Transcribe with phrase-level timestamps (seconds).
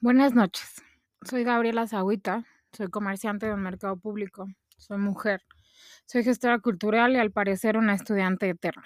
[0.00, 0.80] Buenas noches.
[1.22, 5.42] Soy Gabriela Zagüita, soy comerciante del mercado público, soy mujer,
[6.06, 8.84] soy gestora cultural y al parecer una estudiante eterna.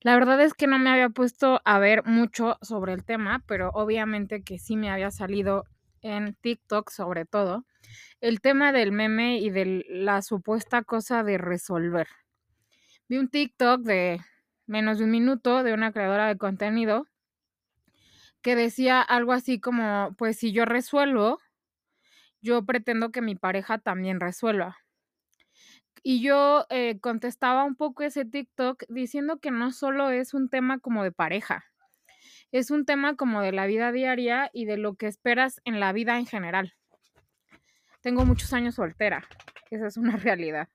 [0.00, 3.68] La verdad es que no me había puesto a ver mucho sobre el tema, pero
[3.74, 5.64] obviamente que sí me había salido
[6.00, 7.66] en TikTok sobre todo
[8.22, 12.08] el tema del meme y de la supuesta cosa de resolver.
[13.06, 14.22] Vi un TikTok de
[14.64, 17.06] menos de un minuto de una creadora de contenido
[18.42, 21.40] que decía algo así como, pues si yo resuelvo,
[22.40, 24.78] yo pretendo que mi pareja también resuelva.
[26.02, 30.78] Y yo eh, contestaba un poco ese TikTok diciendo que no solo es un tema
[30.78, 31.66] como de pareja,
[32.52, 35.92] es un tema como de la vida diaria y de lo que esperas en la
[35.92, 36.74] vida en general.
[38.00, 39.28] Tengo muchos años soltera,
[39.70, 40.68] esa es una realidad.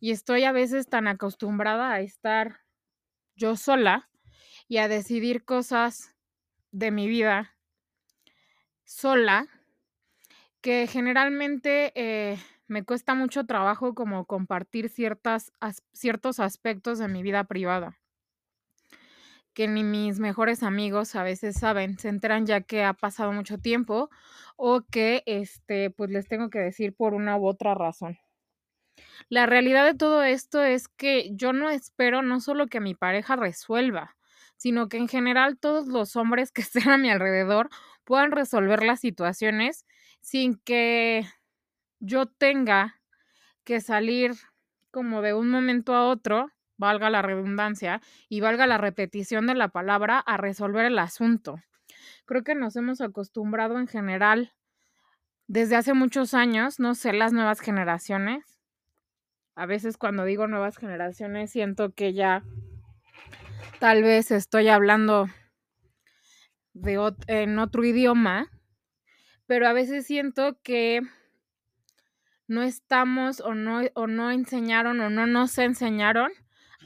[0.00, 2.60] Y estoy a veces tan acostumbrada a estar
[3.36, 4.08] yo sola
[4.66, 6.16] y a decidir cosas
[6.72, 7.56] de mi vida
[8.84, 9.46] sola
[10.60, 15.52] que generalmente eh, me cuesta mucho trabajo como compartir ciertas,
[15.92, 18.00] ciertos aspectos de mi vida privada
[19.54, 23.58] que ni mis mejores amigos a veces saben, se enteran ya que ha pasado mucho
[23.58, 24.10] tiempo
[24.56, 28.18] o que este pues les tengo que decir por una u otra razón.
[29.28, 33.36] La realidad de todo esto es que yo no espero no solo que mi pareja
[33.36, 34.16] resuelva,
[34.60, 37.70] sino que en general todos los hombres que estén a mi alrededor
[38.04, 39.86] puedan resolver las situaciones
[40.20, 41.24] sin que
[41.98, 43.00] yo tenga
[43.64, 44.32] que salir
[44.90, 49.68] como de un momento a otro, valga la redundancia y valga la repetición de la
[49.68, 51.62] palabra, a resolver el asunto.
[52.26, 54.52] Creo que nos hemos acostumbrado en general
[55.46, 58.60] desde hace muchos años, no sé, las nuevas generaciones.
[59.54, 62.44] A veces cuando digo nuevas generaciones siento que ya
[63.80, 65.26] tal vez estoy hablando
[66.74, 68.50] de en otro idioma,
[69.46, 71.00] pero a veces siento que
[72.46, 76.30] no estamos o no, o no enseñaron o no nos enseñaron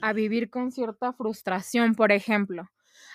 [0.02, 2.70] a vivir con cierta frustración, por ejemplo.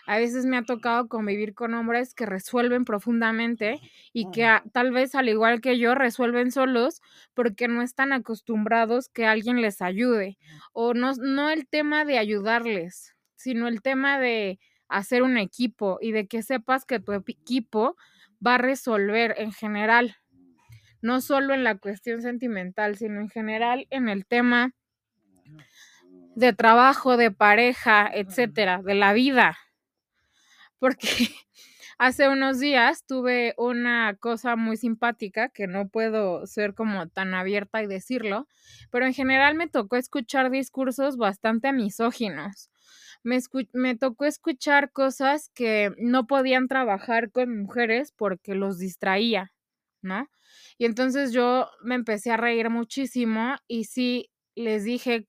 [0.06, 3.80] A veces me ha tocado convivir con hombres que resuelven profundamente
[4.12, 7.02] y que tal vez al igual que yo resuelven solos
[7.34, 10.38] porque no están acostumbrados que alguien les ayude
[10.74, 16.12] o no, no el tema de ayudarles, sino el tema de hacer un equipo y
[16.12, 17.96] de que sepas que tu equipo
[18.46, 20.18] va a resolver en general,
[21.02, 24.74] no solo en la cuestión sentimental, sino en general en el tema
[26.36, 29.58] de trabajo, de pareja, etcétera, de la vida.
[30.78, 31.00] Porque
[31.98, 37.82] hace unos días tuve una cosa muy simpática que no puedo ser como tan abierta
[37.82, 38.50] y decirlo,
[38.92, 42.70] pero en general me tocó escuchar discursos bastante misóginos
[43.24, 49.52] me, tocó escuchar cosas que no podían trabajar con mujeres porque los distraía,
[50.02, 50.30] ¿no?
[50.78, 55.28] Y entonces yo me empecé a reír muchísimo y sí les dije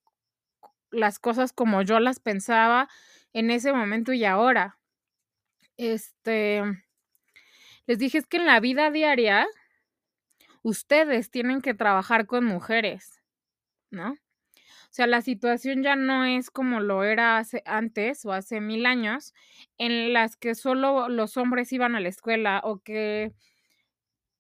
[0.91, 2.89] las cosas como yo las pensaba
[3.33, 4.79] en ese momento y ahora.
[5.77, 6.63] Este,
[7.87, 9.47] les dije es que en la vida diaria
[10.63, 13.23] ustedes tienen que trabajar con mujeres,
[13.91, 14.17] ¿no?
[14.91, 18.87] O sea, la situación ya no es como lo era hace, antes o hace mil
[18.87, 19.35] años,
[19.79, 23.33] en las que solo los hombres iban a la escuela o que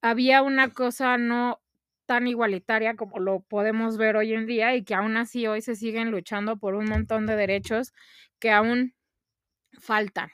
[0.02, 1.60] había una cosa no
[2.06, 5.76] tan igualitaria como lo podemos ver hoy en día y que aún así hoy se
[5.76, 7.92] siguen luchando por un montón de derechos
[8.40, 8.94] que aún
[9.80, 10.30] faltan.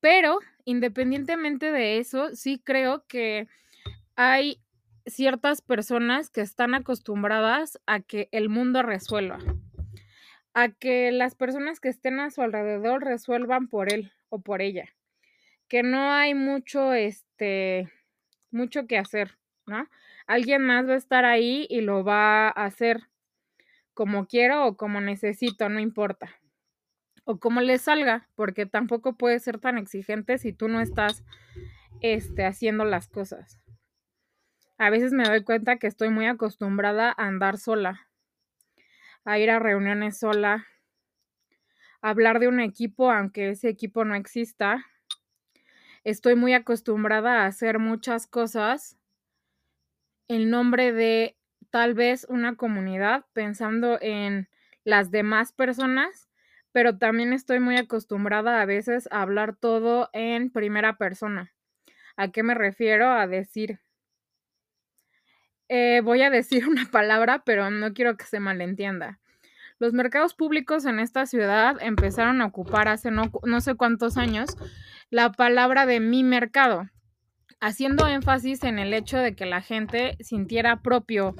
[0.00, 3.48] Pero independientemente de eso, sí creo que
[4.16, 4.60] hay
[5.06, 9.38] ciertas personas que están acostumbradas a que el mundo resuelva,
[10.54, 14.88] a que las personas que estén a su alrededor resuelvan por él o por ella,
[15.68, 17.90] que no hay mucho, este,
[18.50, 19.88] mucho que hacer, ¿no?
[20.26, 23.08] Alguien más va a estar ahí y lo va a hacer
[23.92, 26.34] como quiero o como necesito, no importa.
[27.24, 31.24] O como le salga, porque tampoco puede ser tan exigente si tú no estás
[32.00, 33.63] este, haciendo las cosas
[34.84, 38.06] a veces me doy cuenta que estoy muy acostumbrada a andar sola,
[39.24, 40.66] a ir a reuniones sola,
[42.02, 44.84] a hablar de un equipo aunque ese equipo no exista.
[46.04, 48.98] Estoy muy acostumbrada a hacer muchas cosas
[50.28, 51.38] en nombre de
[51.70, 54.50] tal vez una comunidad, pensando en
[54.84, 56.28] las demás personas,
[56.72, 61.54] pero también estoy muy acostumbrada a veces a hablar todo en primera persona.
[62.16, 63.08] ¿A qué me refiero?
[63.08, 63.80] A decir,
[65.68, 69.18] eh, voy a decir una palabra, pero no quiero que se malentienda.
[69.78, 74.56] Los mercados públicos en esta ciudad empezaron a ocupar hace no, no sé cuántos años
[75.10, 76.88] la palabra de mi mercado.
[77.60, 81.34] haciendo énfasis en el hecho de que la gente sintiera propio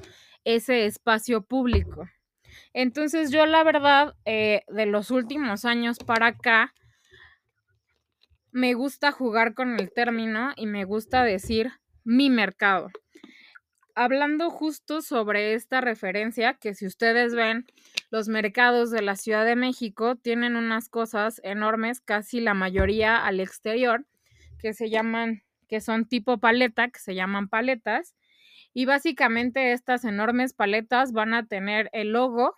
[0.44, 2.08] ese espacio público.
[2.72, 6.72] Entonces yo la verdad, eh, de los últimos años para acá,
[8.52, 11.72] me gusta jugar con el término y me gusta decir
[12.04, 12.90] mi mercado.
[13.96, 17.64] Hablando justo sobre esta referencia, que si ustedes ven,
[18.10, 23.38] los mercados de la Ciudad de México tienen unas cosas enormes, casi la mayoría al
[23.38, 24.04] exterior,
[24.58, 28.16] que se llaman, que son tipo paleta, que se llaman paletas.
[28.72, 32.56] Y básicamente estas enormes paletas van a tener el logo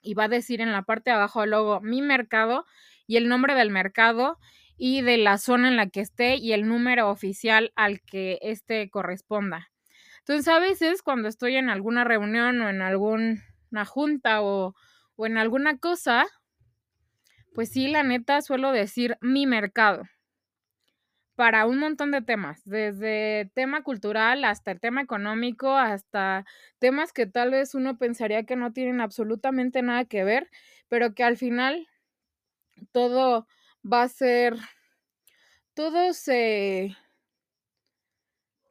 [0.00, 2.64] y va a decir en la parte de abajo el logo mi mercado
[3.06, 4.38] y el nombre del mercado
[4.78, 8.88] y de la zona en la que esté y el número oficial al que este
[8.88, 9.68] corresponda.
[10.28, 13.40] Entonces, a veces cuando estoy en alguna reunión o en alguna
[13.86, 14.74] junta o,
[15.16, 16.26] o en alguna cosa,
[17.54, 20.02] pues sí, la neta suelo decir mi mercado
[21.34, 26.44] para un montón de temas, desde tema cultural hasta el tema económico, hasta
[26.78, 30.50] temas que tal vez uno pensaría que no tienen absolutamente nada que ver,
[30.88, 31.88] pero que al final
[32.92, 33.46] todo
[33.82, 34.56] va a ser,
[35.72, 36.94] todo se,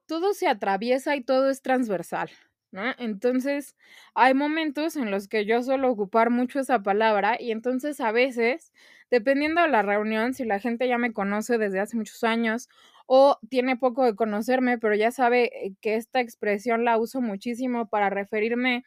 [0.08, 2.30] todo se atraviesa y todo es transversal.
[2.72, 2.84] ¿No?
[2.98, 3.78] Entonces,
[4.14, 8.74] hay momentos en los que yo suelo ocupar mucho esa palabra y entonces a veces
[9.10, 12.70] dependiendo de la reunión, si la gente ya me conoce desde hace muchos años
[13.06, 17.88] o tiene poco de conocerme, pero ya sabe eh, que esta expresión la uso muchísimo
[17.88, 18.84] para referirme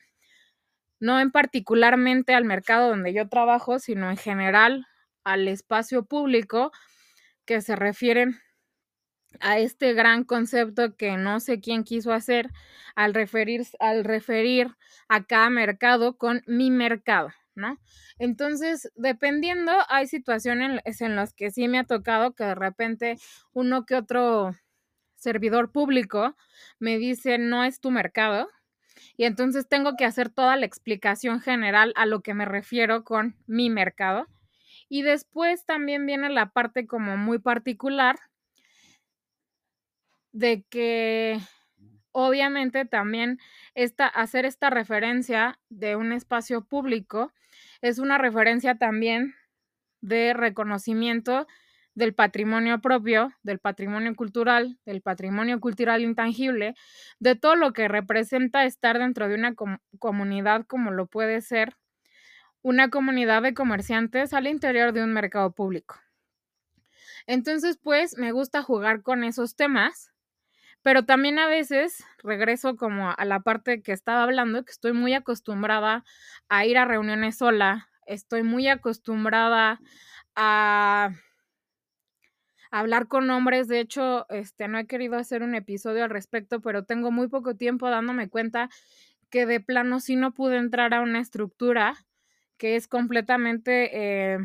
[1.00, 4.86] no en particularmente al mercado donde yo trabajo, sino en general
[5.24, 6.72] al espacio público
[7.46, 8.38] que se refieren
[9.38, 12.50] a este gran concepto que no sé quién quiso hacer
[12.96, 14.76] al referir, al referir
[15.08, 17.32] a cada mercado con mi mercado.
[17.54, 17.78] ¿no?
[18.18, 23.18] Entonces, dependiendo, hay situaciones en las que sí me ha tocado que de repente
[23.52, 24.54] uno que otro
[25.16, 26.34] servidor público
[26.78, 28.48] me dice, no es tu mercado.
[29.16, 33.36] Y entonces tengo que hacer toda la explicación general a lo que me refiero con
[33.46, 34.26] mi mercado.
[34.88, 38.18] Y después también viene la parte como muy particular
[40.32, 41.40] de que
[42.12, 43.38] obviamente también
[43.74, 47.32] esta, hacer esta referencia de un espacio público
[47.82, 49.34] es una referencia también
[50.00, 51.46] de reconocimiento
[51.94, 56.74] del patrimonio propio, del patrimonio cultural, del patrimonio cultural intangible,
[57.18, 59.54] de todo lo que representa estar dentro de una
[59.98, 61.76] comunidad como lo puede ser
[62.62, 65.96] una comunidad de comerciantes al interior de un mercado público.
[67.26, 70.12] Entonces, pues me gusta jugar con esos temas
[70.82, 75.14] pero también a veces regreso como a la parte que estaba hablando, que estoy muy
[75.14, 76.04] acostumbrada
[76.48, 79.80] a ir a reuniones sola, estoy muy acostumbrada
[80.36, 81.10] a
[82.70, 83.68] hablar con hombres.
[83.68, 87.56] De hecho, este, no he querido hacer un episodio al respecto, pero tengo muy poco
[87.56, 88.70] tiempo dándome cuenta
[89.30, 91.94] que de plano sí no pude entrar a una estructura
[92.56, 93.90] que es completamente
[94.34, 94.38] eh,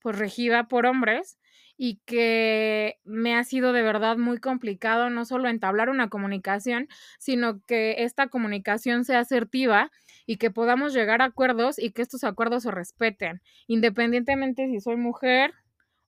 [0.00, 1.38] pues regida por hombres
[1.76, 6.88] y que me ha sido de verdad muy complicado no solo entablar una comunicación,
[7.18, 9.90] sino que esta comunicación sea asertiva
[10.26, 14.96] y que podamos llegar a acuerdos y que estos acuerdos se respeten, independientemente si soy
[14.96, 15.52] mujer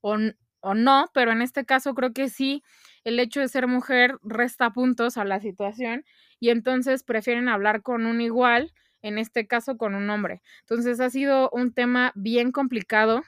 [0.00, 0.16] o,
[0.60, 2.62] o no, pero en este caso creo que sí,
[3.04, 6.04] el hecho de ser mujer resta puntos a la situación
[6.40, 10.42] y entonces prefieren hablar con un igual, en este caso con un hombre.
[10.60, 13.22] Entonces ha sido un tema bien complicado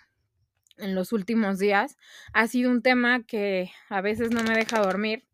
[0.78, 1.97] en los últimos días.
[2.32, 5.25] Ha sido un tema que a veces no me deja dormir,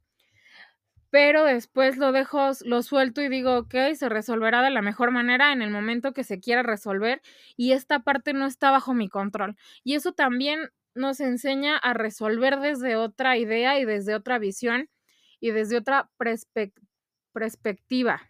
[1.11, 5.53] pero después lo dejo, lo suelto y digo, ok, se resolverá de la mejor manera
[5.53, 7.23] en el momento que se quiera resolver
[7.57, 9.57] y esta parte no está bajo mi control.
[9.85, 14.89] Y eso también nos enseña a resolver desde otra idea y desde otra visión
[15.39, 16.11] y desde otra
[17.33, 18.21] perspectiva.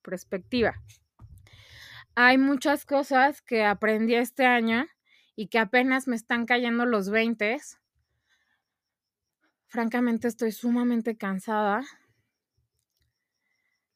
[0.00, 0.74] Perspectiva.
[2.14, 4.86] Hay muchas cosas que aprendí este año
[5.36, 7.60] y que apenas me están cayendo los 20.
[9.66, 11.82] Francamente estoy sumamente cansada.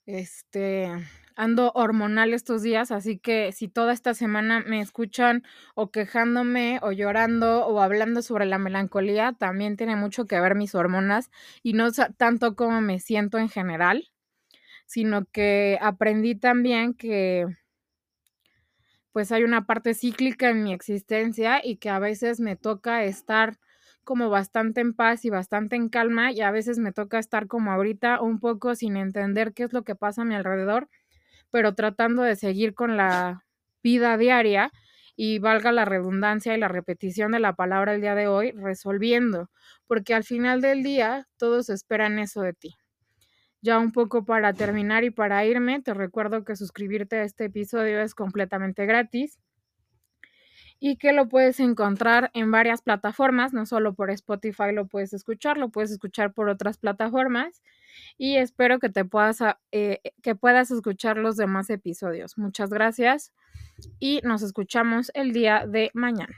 [0.06, 0.90] Este,
[1.36, 5.42] ando hormonal estos días, así que si toda esta semana me escuchan
[5.74, 10.74] o quejándome o llorando o hablando sobre la melancolía, también tiene mucho que ver mis
[10.74, 11.30] hormonas
[11.62, 14.10] y no tanto como me siento en general,
[14.86, 17.46] sino que aprendí también que
[19.14, 23.58] pues hay una parte cíclica en mi existencia y que a veces me toca estar
[24.04, 27.72] como bastante en paz y bastante en calma y a veces me toca estar como
[27.72, 30.90] ahorita un poco sin entender qué es lo que pasa a mi alrededor,
[31.50, 33.44] pero tratando de seguir con la
[33.82, 34.72] vida diaria
[35.16, 39.50] y valga la redundancia y la repetición de la palabra el día de hoy, resolviendo,
[39.86, 42.76] porque al final del día todos esperan eso de ti.
[43.64, 48.02] Ya un poco para terminar y para irme, te recuerdo que suscribirte a este episodio
[48.02, 49.38] es completamente gratis
[50.78, 55.56] y que lo puedes encontrar en varias plataformas, no solo por Spotify lo puedes escuchar,
[55.56, 57.62] lo puedes escuchar por otras plataformas
[58.18, 59.38] y espero que te puedas,
[59.72, 62.36] eh, que puedas escuchar los demás episodios.
[62.36, 63.32] Muchas gracias
[63.98, 66.36] y nos escuchamos el día de mañana.